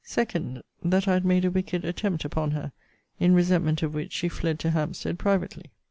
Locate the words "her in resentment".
2.49-3.83